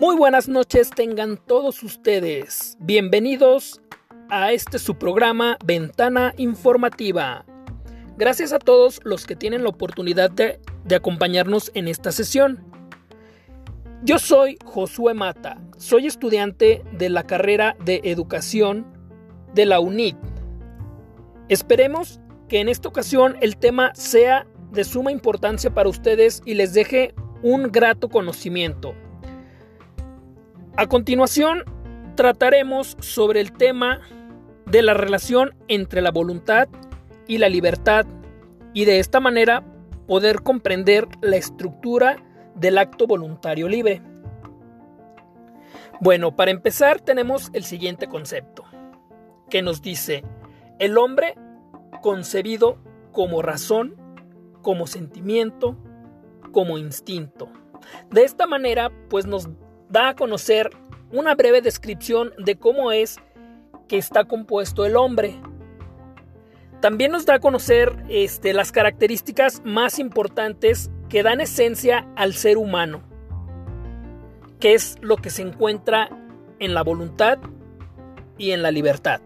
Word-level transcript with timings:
Muy 0.00 0.14
buenas 0.14 0.48
noches 0.48 0.90
tengan 0.90 1.36
todos 1.36 1.82
ustedes. 1.82 2.76
Bienvenidos 2.78 3.80
a 4.30 4.52
este 4.52 4.78
su 4.78 4.94
programa 4.94 5.58
Ventana 5.64 6.34
Informativa. 6.36 7.44
Gracias 8.16 8.52
a 8.52 8.60
todos 8.60 9.00
los 9.02 9.26
que 9.26 9.34
tienen 9.34 9.64
la 9.64 9.70
oportunidad 9.70 10.30
de, 10.30 10.60
acompañarnos 10.94 11.72
en 11.74 11.88
esta 11.88 12.12
sesión. 12.12 12.64
Yo 14.04 14.20
soy 14.20 14.56
Josué 14.64 15.14
Mata, 15.14 15.60
soy 15.78 16.06
estudiante 16.06 16.84
de 16.92 17.08
la 17.08 17.24
carrera 17.24 17.76
de 17.84 18.00
Educación 18.04 18.86
de 19.52 19.66
la 19.66 19.80
UNIT. 19.80 20.16
Esperemos 21.48 22.20
que 22.48 22.60
en 22.60 22.68
esta 22.68 22.88
ocasión 22.88 23.36
el 23.40 23.56
tema 23.56 23.92
sea 23.96 24.46
de 24.70 24.84
suma 24.84 25.10
importancia 25.10 25.74
para 25.74 25.88
ustedes 25.88 26.40
y 26.44 26.54
les 26.54 26.72
deje 26.72 27.16
un 27.42 27.72
grato 27.72 28.08
conocimiento. 28.08 28.94
A 30.78 30.86
continuación, 30.86 31.64
trataremos 32.14 32.96
sobre 33.00 33.40
el 33.40 33.52
tema 33.52 34.00
de 34.64 34.80
la 34.82 34.94
relación 34.94 35.56
entre 35.66 36.00
la 36.02 36.12
voluntad 36.12 36.68
y 37.26 37.38
la 37.38 37.48
libertad 37.48 38.06
y 38.74 38.84
de 38.84 39.00
esta 39.00 39.18
manera 39.18 39.64
poder 40.06 40.42
comprender 40.42 41.08
la 41.20 41.34
estructura 41.34 42.24
del 42.54 42.78
acto 42.78 43.08
voluntario 43.08 43.66
libre. 43.66 44.02
Bueno, 45.98 46.36
para 46.36 46.52
empezar 46.52 47.00
tenemos 47.00 47.50
el 47.54 47.64
siguiente 47.64 48.06
concepto, 48.06 48.62
que 49.50 49.62
nos 49.62 49.82
dice, 49.82 50.22
el 50.78 50.96
hombre 50.96 51.34
concebido 52.02 52.78
como 53.10 53.42
razón, 53.42 53.96
como 54.62 54.86
sentimiento, 54.86 55.76
como 56.52 56.78
instinto. 56.78 57.48
De 58.12 58.22
esta 58.22 58.46
manera, 58.46 58.92
pues 59.08 59.26
nos 59.26 59.48
da 59.88 60.10
a 60.10 60.16
conocer 60.16 60.70
una 61.10 61.34
breve 61.34 61.62
descripción 61.62 62.32
de 62.38 62.56
cómo 62.56 62.92
es 62.92 63.16
que 63.88 63.96
está 63.96 64.24
compuesto 64.24 64.84
el 64.84 64.96
hombre. 64.96 65.40
También 66.80 67.10
nos 67.10 67.26
da 67.26 67.34
a 67.34 67.40
conocer 67.40 67.96
este, 68.08 68.52
las 68.52 68.70
características 68.70 69.62
más 69.64 69.98
importantes 69.98 70.90
que 71.08 71.22
dan 71.22 71.40
esencia 71.40 72.06
al 72.14 72.34
ser 72.34 72.58
humano, 72.58 73.02
que 74.60 74.74
es 74.74 74.96
lo 75.00 75.16
que 75.16 75.30
se 75.30 75.42
encuentra 75.42 76.08
en 76.60 76.74
la 76.74 76.82
voluntad 76.82 77.38
y 78.36 78.52
en 78.52 78.62
la 78.62 78.70
libertad. 78.70 79.20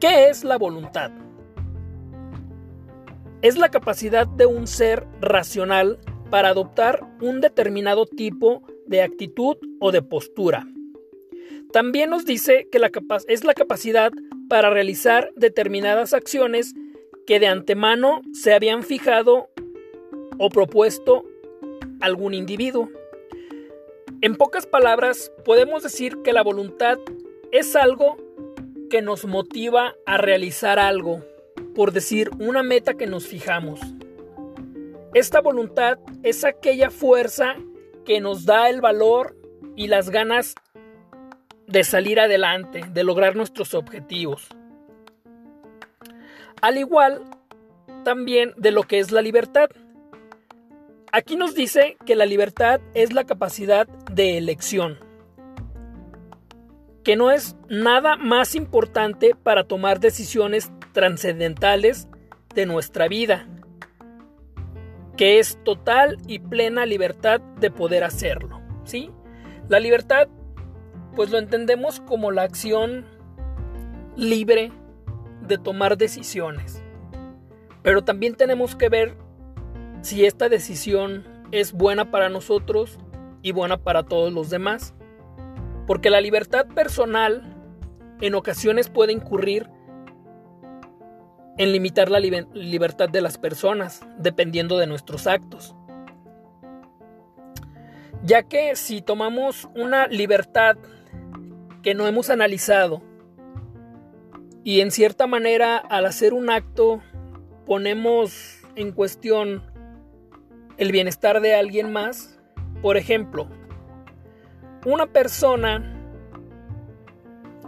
¿Qué 0.00 0.28
es 0.28 0.44
la 0.44 0.56
voluntad? 0.56 1.10
Es 3.42 3.58
la 3.58 3.68
capacidad 3.68 4.26
de 4.26 4.46
un 4.46 4.66
ser 4.66 5.06
racional 5.20 5.98
para 6.30 6.50
adoptar 6.50 7.06
un 7.20 7.40
determinado 7.40 8.06
tipo 8.06 8.62
de 8.86 9.02
actitud 9.02 9.56
o 9.80 9.92
de 9.92 10.02
postura. 10.02 10.66
También 11.72 12.10
nos 12.10 12.24
dice 12.24 12.68
que 12.72 12.78
la 12.78 12.90
es 13.28 13.44
la 13.44 13.54
capacidad 13.54 14.12
para 14.48 14.70
realizar 14.70 15.30
determinadas 15.36 16.14
acciones 16.14 16.74
que 17.26 17.38
de 17.38 17.46
antemano 17.46 18.22
se 18.32 18.54
habían 18.54 18.82
fijado 18.82 19.50
o 20.38 20.48
propuesto 20.48 21.24
algún 22.00 22.32
individuo. 22.32 22.88
En 24.22 24.36
pocas 24.36 24.66
palabras, 24.66 25.30
podemos 25.44 25.82
decir 25.82 26.22
que 26.22 26.32
la 26.32 26.42
voluntad 26.42 26.98
es 27.52 27.76
algo 27.76 28.16
que 28.88 29.02
nos 29.02 29.26
motiva 29.26 29.94
a 30.06 30.16
realizar 30.16 30.78
algo, 30.78 31.22
por 31.74 31.92
decir 31.92 32.30
una 32.38 32.62
meta 32.62 32.94
que 32.94 33.06
nos 33.06 33.26
fijamos. 33.26 33.80
Esta 35.18 35.40
voluntad 35.40 35.98
es 36.22 36.44
aquella 36.44 36.90
fuerza 36.90 37.56
que 38.04 38.20
nos 38.20 38.44
da 38.44 38.68
el 38.68 38.80
valor 38.80 39.36
y 39.74 39.88
las 39.88 40.10
ganas 40.10 40.54
de 41.66 41.82
salir 41.82 42.20
adelante, 42.20 42.84
de 42.92 43.02
lograr 43.02 43.34
nuestros 43.34 43.74
objetivos. 43.74 44.46
Al 46.62 46.78
igual 46.78 47.24
también 48.04 48.54
de 48.58 48.70
lo 48.70 48.84
que 48.84 49.00
es 49.00 49.10
la 49.10 49.20
libertad. 49.20 49.70
Aquí 51.10 51.34
nos 51.34 51.56
dice 51.56 51.96
que 52.06 52.14
la 52.14 52.24
libertad 52.24 52.80
es 52.94 53.12
la 53.12 53.24
capacidad 53.24 53.88
de 53.88 54.38
elección, 54.38 55.00
que 57.02 57.16
no 57.16 57.32
es 57.32 57.56
nada 57.68 58.16
más 58.16 58.54
importante 58.54 59.34
para 59.34 59.64
tomar 59.64 59.98
decisiones 59.98 60.70
trascendentales 60.92 62.06
de 62.54 62.66
nuestra 62.66 63.08
vida 63.08 63.48
que 65.18 65.40
es 65.40 65.58
total 65.64 66.16
y 66.28 66.38
plena 66.38 66.86
libertad 66.86 67.40
de 67.60 67.72
poder 67.72 68.04
hacerlo, 68.04 68.62
¿sí? 68.84 69.10
La 69.68 69.80
libertad 69.80 70.28
pues 71.16 71.30
lo 71.30 71.38
entendemos 71.38 71.98
como 71.98 72.30
la 72.30 72.42
acción 72.42 73.04
libre 74.16 74.70
de 75.42 75.58
tomar 75.58 75.98
decisiones. 75.98 76.80
Pero 77.82 78.04
también 78.04 78.36
tenemos 78.36 78.76
que 78.76 78.88
ver 78.88 79.16
si 80.02 80.24
esta 80.24 80.48
decisión 80.48 81.24
es 81.50 81.72
buena 81.72 82.12
para 82.12 82.28
nosotros 82.28 82.98
y 83.42 83.50
buena 83.50 83.76
para 83.78 84.04
todos 84.04 84.32
los 84.32 84.50
demás. 84.50 84.94
Porque 85.88 86.10
la 86.10 86.20
libertad 86.20 86.66
personal 86.68 87.42
en 88.20 88.36
ocasiones 88.36 88.88
puede 88.88 89.12
incurrir 89.12 89.68
en 91.58 91.72
limitar 91.72 92.08
la 92.08 92.20
libertad 92.20 93.08
de 93.08 93.20
las 93.20 93.36
personas, 93.36 94.00
dependiendo 94.18 94.78
de 94.78 94.86
nuestros 94.86 95.26
actos. 95.26 95.74
Ya 98.22 98.44
que 98.44 98.76
si 98.76 99.02
tomamos 99.02 99.68
una 99.74 100.06
libertad 100.06 100.76
que 101.82 101.94
no 101.94 102.06
hemos 102.06 102.30
analizado 102.30 103.02
y 104.64 104.80
en 104.80 104.90
cierta 104.90 105.26
manera 105.26 105.76
al 105.76 106.06
hacer 106.06 106.32
un 106.32 106.50
acto 106.50 107.00
ponemos 107.66 108.60
en 108.76 108.92
cuestión 108.92 109.62
el 110.76 110.92
bienestar 110.92 111.40
de 111.40 111.54
alguien 111.54 111.92
más, 111.92 112.40
por 112.82 112.96
ejemplo, 112.96 113.48
una 114.86 115.06
persona 115.06 115.94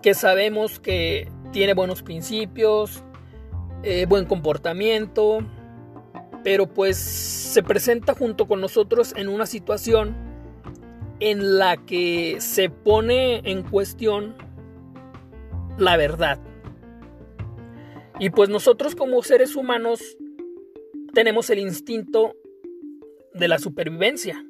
que 0.00 0.14
sabemos 0.14 0.78
que 0.78 1.30
tiene 1.52 1.74
buenos 1.74 2.02
principios, 2.02 3.02
eh, 3.82 4.06
buen 4.06 4.26
comportamiento, 4.26 5.40
pero 6.44 6.66
pues 6.66 6.96
se 6.96 7.62
presenta 7.62 8.14
junto 8.14 8.46
con 8.46 8.60
nosotros 8.60 9.12
en 9.16 9.28
una 9.28 9.46
situación 9.46 10.14
en 11.20 11.58
la 11.58 11.76
que 11.76 12.36
se 12.40 12.70
pone 12.70 13.42
en 13.44 13.62
cuestión 13.62 14.34
la 15.78 15.96
verdad. 15.96 16.38
Y 18.18 18.30
pues 18.30 18.48
nosotros 18.48 18.94
como 18.94 19.22
seres 19.22 19.56
humanos 19.56 20.00
tenemos 21.14 21.48
el 21.50 21.58
instinto 21.58 22.36
de 23.32 23.48
la 23.48 23.58
supervivencia, 23.58 24.44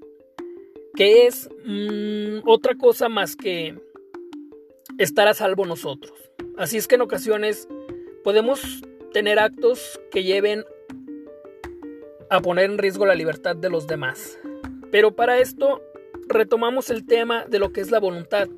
que 0.95 1.27
es 1.27 1.49
mm, 1.65 2.49
otra 2.49 2.75
cosa 2.75 3.09
más 3.09 3.37
que 3.37 3.79
estar 4.99 5.29
a 5.29 5.35
salvo 5.35 5.67
nosotros. 5.67 6.13
Así 6.57 6.77
es 6.77 6.89
que 6.89 6.97
en 6.97 7.03
ocasiones 7.03 7.69
podemos 8.25 8.83
tener 9.12 9.38
actos 9.38 10.00
que 10.10 10.22
lleven 10.25 10.65
a 12.28 12.41
poner 12.41 12.71
en 12.71 12.78
riesgo 12.78 13.06
la 13.06 13.15
libertad 13.15 13.56
de 13.56 13.71
los 13.71 13.87
demás. 13.87 14.38
Pero 14.91 15.15
para 15.15 15.38
esto 15.38 15.82
retomamos 16.28 16.91
el 16.91 17.04
tema 17.06 17.44
de 17.47 17.59
lo 17.59 17.72
que 17.72 17.81
es 17.81 17.91
la 17.91 17.98
voluntad. 17.98 18.48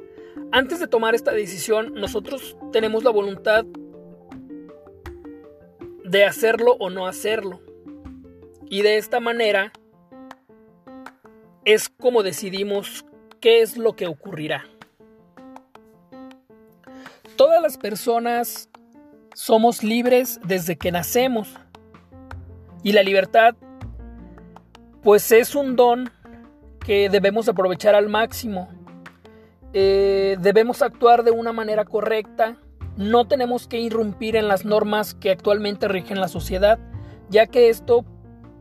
Antes 0.51 0.79
de 0.79 0.87
tomar 0.87 1.15
esta 1.15 1.33
decisión, 1.33 1.95
nosotros 1.95 2.57
tenemos 2.73 3.05
la 3.05 3.11
voluntad 3.11 3.65
de 6.05 6.25
hacerlo 6.25 6.77
o 6.79 6.91
no 6.91 7.07
hacerlo. 7.07 7.61
Y 8.69 8.83
de 8.83 8.99
esta 8.99 9.21
manera 9.21 9.73
es 11.65 11.89
como 11.89 12.23
decidimos 12.23 13.05
qué 13.41 13.63
es 13.63 13.77
lo 13.79 13.97
que 13.97 14.07
ocurrirá. 14.07 14.67
Todas 17.37 17.63
las 17.63 17.79
personas 17.79 18.69
somos 19.35 19.83
libres 19.83 20.41
desde 20.45 20.77
que 20.77 20.93
nacemos. 20.93 21.59
Y 22.83 22.93
la 22.93 23.03
libertad, 23.03 23.55
pues 25.03 25.31
es 25.33 25.55
un 25.55 25.77
don 25.77 26.11
que 26.81 27.09
debemos 27.09 27.49
aprovechar 27.49 27.95
al 27.95 28.09
máximo. 28.09 28.69
Eh, 29.73 30.37
debemos 30.41 30.83
actuar 30.83 31.23
de 31.25 31.31
una 31.31 31.53
manera 31.53 31.85
correcta. 31.85 32.57
No 32.97 33.27
tenemos 33.27 33.69
que 33.69 33.81
irrumpir 33.81 34.37
en 34.37 34.49
las 34.49 34.65
normas 34.65 35.15
que 35.15 35.31
actualmente 35.31 35.89
rigen 35.89 36.21
la 36.21 36.29
sociedad, 36.29 36.79
ya 37.31 37.47
que 37.47 37.69
esto, 37.69 38.05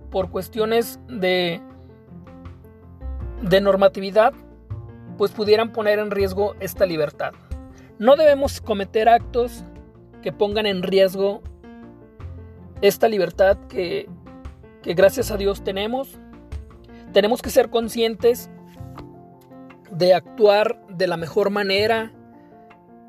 por 0.09 0.29
cuestiones 0.29 0.99
de, 1.07 1.61
de 3.41 3.61
normatividad, 3.61 4.33
pues 5.17 5.31
pudieran 5.31 5.73
poner 5.73 5.99
en 5.99 6.11
riesgo 6.11 6.55
esta 6.59 6.85
libertad. 6.85 7.33
No 7.99 8.15
debemos 8.15 8.61
cometer 8.61 9.09
actos 9.09 9.65
que 10.21 10.31
pongan 10.31 10.65
en 10.65 10.83
riesgo 10.83 11.41
esta 12.81 13.07
libertad 13.07 13.57
que, 13.67 14.09
que 14.81 14.93
gracias 14.93 15.31
a 15.31 15.37
Dios 15.37 15.63
tenemos. 15.63 16.19
Tenemos 17.13 17.41
que 17.41 17.49
ser 17.49 17.69
conscientes 17.69 18.49
de 19.91 20.13
actuar 20.13 20.85
de 20.87 21.07
la 21.07 21.17
mejor 21.17 21.49
manera, 21.49 22.11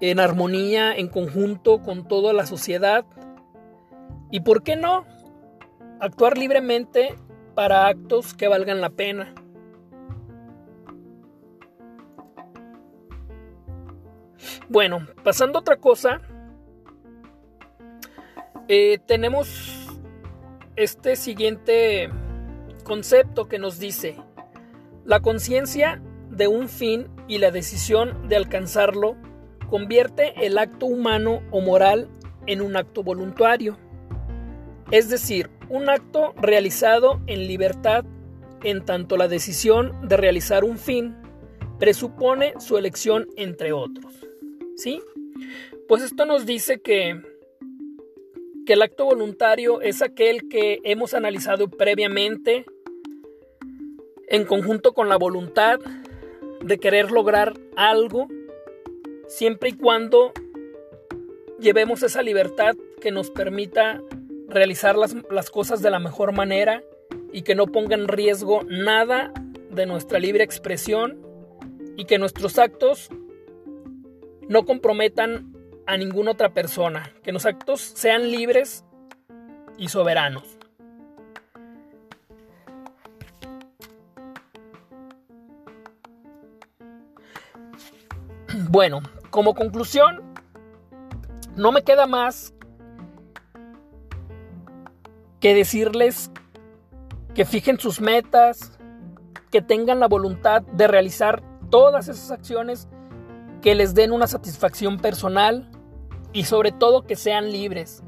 en 0.01 0.19
armonía, 0.19 0.95
en 0.97 1.09
conjunto 1.09 1.81
con 1.83 2.07
toda 2.07 2.33
la 2.33 2.45
sociedad. 2.45 3.05
Y 4.31 4.41
por 4.41 4.63
qué 4.63 4.77
no, 4.77 5.05
actuar 6.01 6.37
libremente 6.37 7.15
para 7.55 7.87
actos 7.87 8.35
que 8.35 8.49
valgan 8.49 8.81
la 8.81 8.91
pena. 8.91 9.35
Bueno, 14.69 15.07
pasando 15.23 15.59
a 15.59 15.61
otra 15.61 15.77
cosa, 15.77 16.21
eh, 18.69 18.99
tenemos 19.07 19.89
este 20.77 21.17
siguiente 21.17 22.11
concepto 22.85 23.47
que 23.49 23.59
nos 23.59 23.79
dice, 23.79 24.17
la 25.05 25.21
conciencia 25.21 26.03
de 26.31 26.49
un 26.49 26.69
fin 26.69 27.09
y 27.29 27.39
la 27.39 27.51
decisión 27.51 28.29
de 28.29 28.37
alcanzarlo 28.37 29.17
convierte 29.69 30.47
el 30.47 30.59
acto 30.59 30.87
humano 30.87 31.43
o 31.51 31.61
moral 31.61 32.09
en 32.47 32.61
un 32.61 32.77
acto 32.77 33.03
voluntario, 33.03 33.79
es 34.91 35.09
decir, 35.09 35.51
un 35.69 35.89
acto 35.89 36.35
realizado 36.41 37.21
en 37.27 37.47
libertad 37.47 38.05
en 38.63 38.85
tanto 38.85 39.17
la 39.17 39.29
decisión 39.29 39.93
de 40.07 40.17
realizar 40.17 40.65
un 40.65 40.79
fin 40.79 41.17
presupone 41.79 42.55
su 42.59 42.77
elección 42.77 43.27
entre 43.37 43.73
otros. 43.73 44.13
¿Sí? 44.77 45.01
Pues 45.89 46.03
esto 46.03 46.27
nos 46.27 46.47
dice 46.47 46.81
que, 46.81 47.21
que 48.67 48.75
el 48.75 48.83
acto 48.83 49.05
voluntario 49.05 49.81
es 49.81 50.03
aquel 50.03 50.49
que 50.49 50.81
hemos 50.85 51.15
analizado 51.15 51.69
previamente 51.69 52.65
en 54.29 54.45
conjunto 54.45 54.95
con 54.95 55.09
la 55.09 55.17
voluntad 55.17 55.79
de 56.61 56.79
querer 56.79 57.11
lograr 57.11 57.55
algo, 57.77 58.29
siempre 59.27 59.71
y 59.71 59.73
cuando 59.73 60.33
llevemos 61.59 62.03
esa 62.03 62.23
libertad 62.23 62.75
que 63.01 63.11
nos 63.11 63.31
permita 63.31 64.01
realizar 64.49 64.97
las, 64.97 65.17
las, 65.31 65.51
cosas 65.51 65.83
de 65.83 65.91
la 65.91 65.99
mejor 65.99 66.33
manera 66.33 66.83
y 67.33 67.43
que 67.43 67.55
no 67.55 67.67
ponga 67.67 67.95
en 67.95 68.09
riesgo 68.09 68.63
nada 68.65 69.33
de 69.71 69.87
nuestra 69.87 70.19
libre 70.19 70.45
expresión 70.45 71.21
y 71.97 72.05
que 72.05 72.19
nuestros 72.19 72.59
actos 72.59 73.09
no 74.49 74.65
comprometan 74.65 75.52
a 75.93 75.97
ninguna 75.99 76.31
otra 76.31 76.55
persona, 76.55 77.13
que 77.23 77.33
los 77.33 77.45
actos 77.45 77.83
sean 77.83 78.31
libres 78.31 78.83
y 79.77 79.89
soberanos. 79.89 80.45
Bueno, 88.71 89.03
como 89.29 89.55
conclusión, 89.55 90.23
no 91.57 91.73
me 91.73 91.83
queda 91.83 92.07
más 92.07 92.55
que 95.41 95.55
decirles 95.55 96.31
que 97.35 97.45
fijen 97.45 97.79
sus 97.79 98.01
metas, 98.01 98.79
que 99.51 99.61
tengan 99.61 100.01
la 100.01 100.09
voluntad 100.09 100.63
de 100.63 100.89
realizar 100.89 101.43
todas 101.69 102.09
esas 102.09 102.31
acciones 102.31 102.89
que 103.61 103.75
les 103.75 103.95
den 103.95 104.13
una 104.13 104.27
satisfacción 104.27 104.97
personal 104.97 105.69
y 106.33 106.45
sobre 106.45 106.73
todo 106.73 107.05
que 107.05 107.17
sean 107.17 107.53
libres. 107.53 108.03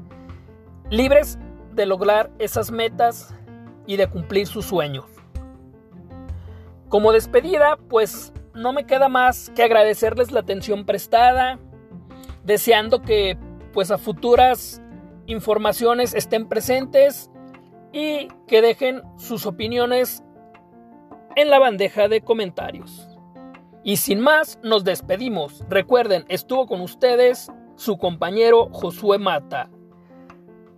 Libres 0.89 1.37
de 1.73 1.85
lograr 1.85 2.31
esas 2.39 2.71
metas 2.71 3.35
y 3.85 3.97
de 3.97 4.07
cumplir 4.07 4.47
sus 4.47 4.65
sueños. 4.65 5.05
Como 6.89 7.11
despedida, 7.11 7.77
pues 7.89 8.33
no 8.53 8.71
me 8.71 8.85
queda 8.85 9.09
más 9.09 9.51
que 9.55 9.63
agradecerles 9.63 10.31
la 10.31 10.39
atención 10.39 10.85
prestada, 10.85 11.59
deseando 12.43 13.01
que 13.01 13.37
pues 13.73 13.91
a 13.91 13.97
futuras 13.97 14.81
informaciones 15.25 16.13
estén 16.13 16.47
presentes 16.47 17.29
y 17.91 18.29
que 18.47 18.61
dejen 18.61 19.01
sus 19.17 19.45
opiniones 19.45 20.23
en 21.35 21.49
la 21.49 21.59
bandeja 21.59 22.07
de 22.07 22.21
comentarios. 22.21 23.09
Y 23.83 23.97
sin 23.97 24.19
más, 24.19 24.59
nos 24.63 24.83
despedimos. 24.83 25.63
Recuerden, 25.69 26.25
estuvo 26.29 26.65
con 26.65 26.81
ustedes 26.81 27.51
su 27.75 27.97
compañero 27.97 28.69
Josué 28.71 29.17
Mata. 29.17 29.69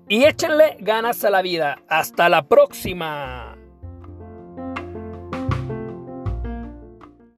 Y 0.09 0.23
échenle 0.23 0.77
ganas 0.79 1.23
a 1.23 1.29
la 1.29 1.41
vida. 1.41 1.83
Hasta 1.88 2.29
la 2.29 2.47
próxima. 2.47 3.46